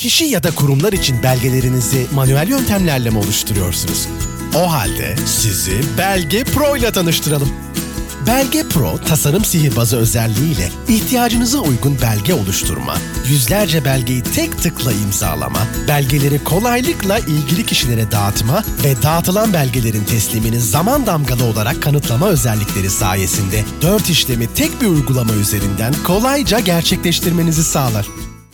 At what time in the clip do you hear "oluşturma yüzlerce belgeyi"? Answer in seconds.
12.34-14.22